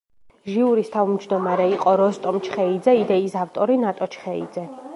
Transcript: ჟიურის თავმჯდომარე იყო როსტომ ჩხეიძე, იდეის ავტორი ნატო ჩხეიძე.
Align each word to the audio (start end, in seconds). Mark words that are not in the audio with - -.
ჟიურის 0.51 0.87
თავმჯდომარე 0.93 1.67
იყო 1.73 1.93
როსტომ 2.01 2.39
ჩხეიძე, 2.47 2.95
იდეის 3.03 3.39
ავტორი 3.43 3.77
ნატო 3.83 4.09
ჩხეიძე. 4.17 4.65